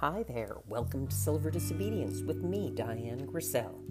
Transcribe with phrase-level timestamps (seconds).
[0.00, 3.82] Hi there, welcome to Silver Disobedience with me, Diane Griselle.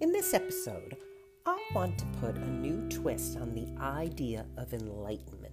[0.00, 0.96] In this episode,
[1.44, 5.52] I want to put a new twist on the idea of enlightenment.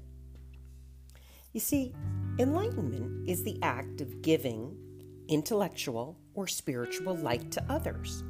[1.51, 1.93] You see,
[2.39, 4.77] enlightenment is the act of giving
[5.27, 8.23] intellectual or spiritual light to others,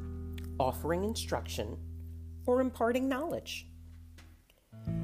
[0.60, 1.78] offering instruction,
[2.48, 3.68] or imparting knowledge.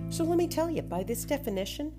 [0.09, 1.93] So let me tell you, by this definition,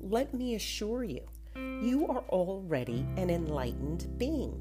[0.00, 4.60] let me assure you, you are already an enlightened being.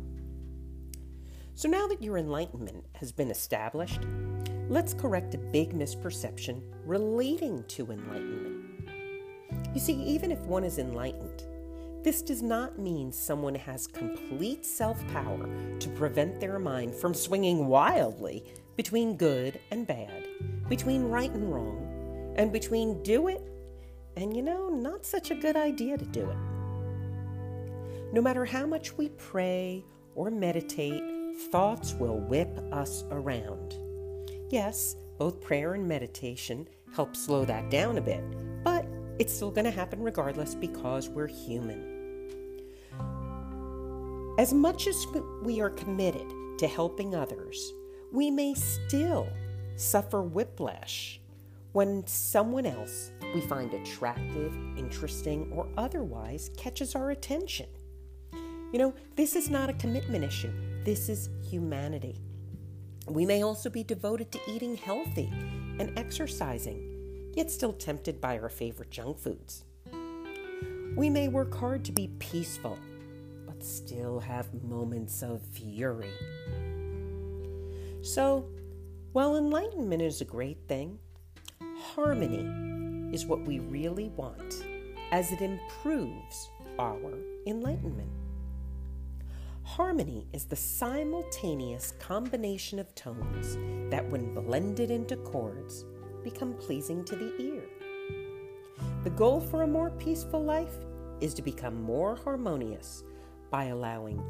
[1.56, 4.02] So now that your enlightenment has been established,
[4.70, 8.90] let's correct a big misperception relating to enlightenment.
[9.74, 11.44] You see, even if one is enlightened,
[12.04, 15.50] this does not mean someone has complete self power
[15.80, 18.44] to prevent their mind from swinging wildly
[18.76, 20.28] between good and bad,
[20.68, 23.50] between right and wrong, and between do it
[24.18, 26.52] and, you know, not such a good idea to do it.
[28.14, 29.84] No matter how much we pray
[30.14, 31.02] or meditate,
[31.52, 33.74] thoughts will whip us around.
[34.52, 38.24] Yes, both prayer and meditation help slow that down a bit,
[38.64, 38.86] but
[39.18, 42.30] it's still going to happen regardless because we're human.
[44.38, 45.08] As much as
[45.41, 47.74] we are committed to helping others,
[48.12, 49.28] we may still
[49.76, 51.20] suffer whiplash
[51.72, 57.66] when someone else we find attractive, interesting, or otherwise catches our attention.
[58.74, 60.52] You know, this is not a commitment issue,
[60.84, 62.20] this is humanity.
[63.07, 65.31] We may also be devoted to eating healthy
[65.78, 69.66] and exercising, yet still tempted by our favorite junk foods.
[70.96, 72.79] We may work hard to be peaceful,
[73.46, 76.09] but still have moments of fury.
[78.01, 78.50] So,
[79.12, 80.97] while enlightenment is a great thing,
[81.78, 84.66] harmony is what we really want
[85.12, 87.13] as it improves our
[87.45, 88.22] enlightenment.
[89.78, 93.57] Harmony is the simultaneous combination of tones
[93.89, 95.85] that, when blended into chords,
[96.23, 97.63] become pleasing to the ear.
[99.03, 100.75] The goal for a more peaceful life
[101.22, 103.03] is to become more harmonious
[103.50, 104.23] by allowing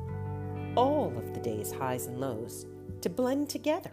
[0.78, 2.66] all of the day's highs and lows
[3.02, 3.92] to blend together.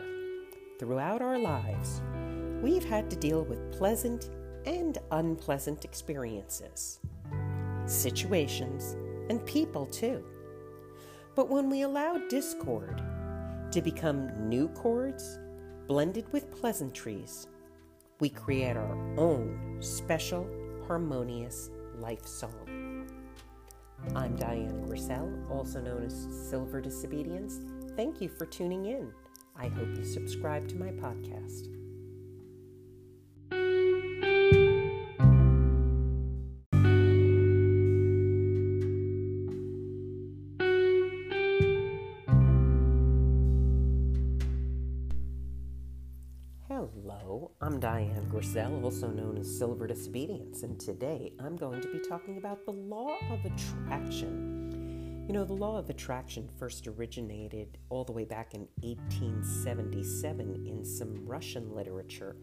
[0.79, 2.01] Throughout our lives,
[2.63, 4.31] we've had to deal with pleasant
[4.67, 7.01] and unpleasant experiences,
[7.87, 8.97] situations,
[9.29, 10.25] and people too.
[11.41, 13.01] But when we allow discord
[13.71, 15.39] to become new chords
[15.87, 17.47] blended with pleasantries,
[18.21, 20.47] we create our own special,
[20.87, 23.09] harmonious life song.
[24.15, 27.61] I'm Diane Griselle, also known as Silver Disobedience.
[27.97, 29.11] Thank you for tuning in.
[29.57, 31.80] I hope you subscribe to my podcast.
[47.61, 52.39] I'm Diane Griselle, also known as Silver Disobedience, and today I'm going to be talking
[52.39, 55.27] about the law of attraction.
[55.29, 60.85] You know, the law of attraction first originated all the way back in 1877 in
[60.85, 62.35] some Russian literature.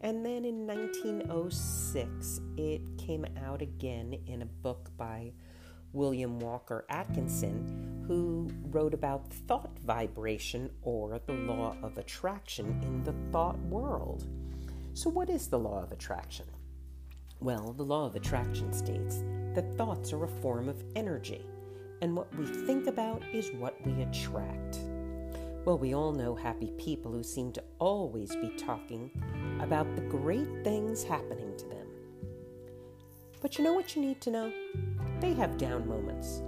[0.00, 5.32] And then in 1906, it came out again in a book by
[5.92, 13.14] William Walker Atkinson, who wrote about thought vibration or the law of attraction in the
[13.30, 14.26] thought world.
[14.94, 16.46] So, what is the law of attraction?
[17.40, 19.22] Well, the law of attraction states
[19.54, 21.44] that thoughts are a form of energy,
[22.00, 24.78] and what we think about is what we attract.
[25.66, 29.10] Well, we all know happy people who seem to always be talking
[29.60, 31.86] about the great things happening to them.
[33.42, 34.52] But you know what you need to know?
[35.20, 36.40] They have down moments.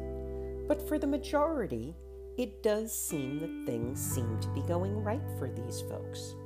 [0.70, 1.96] But for the majority,
[2.38, 6.36] it does seem that things seem to be going right for these folks.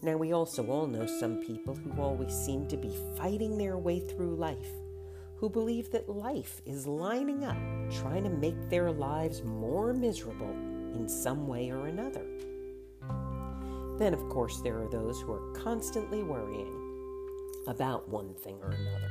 [0.00, 3.98] Now, we also all know some people who always seem to be fighting their way
[3.98, 4.70] through life,
[5.38, 7.56] who believe that life is lining up,
[7.90, 10.54] trying to make their lives more miserable
[10.94, 12.24] in some way or another.
[13.98, 16.80] Then, of course, there are those who are constantly worrying
[17.66, 19.10] about one thing or another.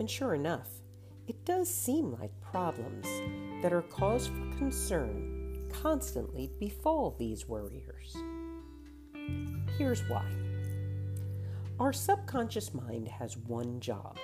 [0.00, 0.68] And sure enough,
[1.26, 3.06] it does seem like problems
[3.62, 8.16] that are cause for concern constantly befall these worriers.
[9.78, 10.24] Here's why
[11.78, 14.16] our subconscious mind has one job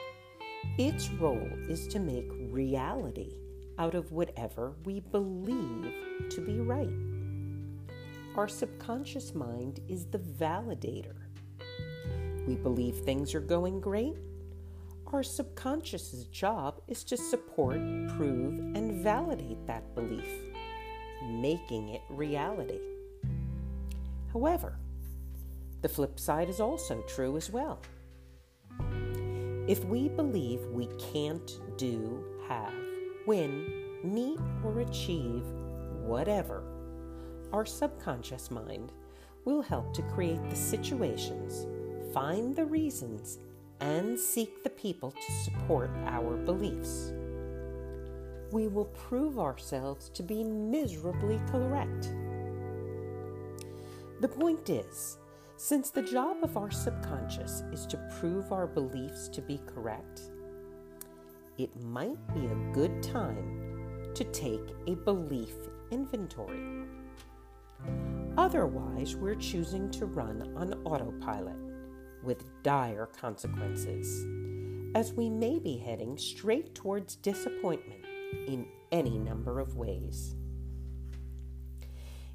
[0.79, 3.33] its role is to make reality
[3.79, 5.93] out of whatever we believe
[6.31, 6.89] to be right.
[8.37, 11.17] Our subconscious mind is the validator.
[12.47, 14.17] We believe things are going great
[15.13, 17.77] Our subconscious's job is to support,
[18.17, 20.27] prove, and validate that belief,
[21.23, 22.81] making it reality.
[24.33, 24.79] However,
[25.83, 27.83] the flip side is also true as well.
[29.69, 32.73] If we believe we can't do, have,
[33.27, 35.45] win, meet, or achieve
[36.07, 36.65] whatever,
[37.53, 38.93] our subconscious mind
[39.45, 41.67] will help to create the situations,
[42.15, 43.39] find the reasons,
[43.83, 47.13] and seek the people to support our beliefs.
[48.53, 52.15] We will prove ourselves to be miserably correct.
[54.21, 55.19] The point is,
[55.57, 60.31] since the job of our subconscious is to prove our beliefs to be correct,
[61.59, 65.55] it might be a good time to take a belief
[65.91, 66.87] inventory.
[68.39, 71.72] Otherwise, we're choosing to run on autopilot
[72.23, 74.27] with dire consequences,
[74.95, 78.05] as we may be heading straight towards disappointment
[78.47, 80.35] in any number of ways.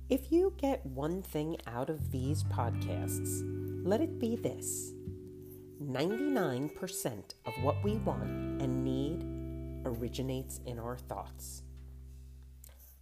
[0.10, 3.42] If you get one thing out of these podcasts,
[3.86, 4.94] let it be this
[5.84, 9.26] 99% of what we want and need
[9.86, 11.64] originates in our thoughts.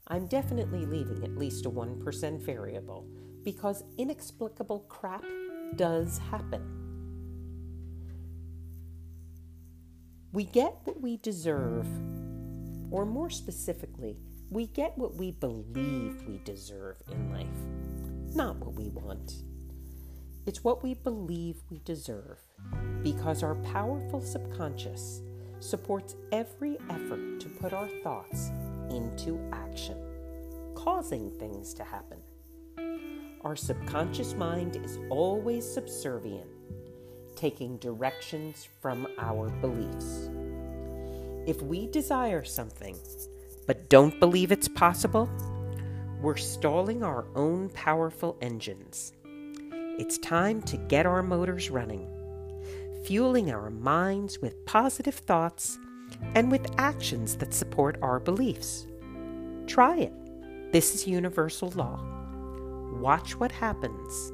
[0.08, 3.08] I'm definitely leaving at least a 1% variable
[3.44, 5.24] because inexplicable crap
[5.76, 6.75] does happen.
[10.36, 11.88] We get what we deserve,
[12.92, 14.18] or more specifically,
[14.50, 19.46] we get what we believe we deserve in life, not what we want.
[20.46, 22.42] It's what we believe we deserve
[23.02, 25.22] because our powerful subconscious
[25.62, 28.52] supports every effort to put our thoughts
[28.90, 29.96] into action,
[30.76, 32.20] causing things to happen.
[33.46, 36.50] Our subconscious mind is always subservient,
[37.36, 40.25] taking directions from our beliefs.
[41.45, 42.97] If we desire something
[43.68, 45.30] but don't believe it's possible,
[46.21, 49.13] we're stalling our own powerful engines.
[49.97, 52.07] It's time to get our motors running,
[53.06, 55.77] fueling our minds with positive thoughts
[56.36, 58.88] and with actions that support our beliefs.
[59.68, 60.13] Try it.
[60.71, 62.15] This is universal law
[63.00, 64.31] watch what happens,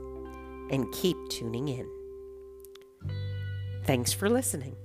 [0.69, 1.87] and keep tuning in.
[3.83, 4.75] Thanks for listening.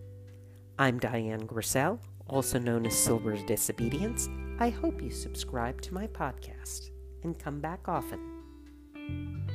[0.78, 4.28] I'm Diane Griselle, also known as Silver's Disobedience.
[4.58, 6.90] I hope you subscribe to my podcast
[7.22, 9.45] and come back often.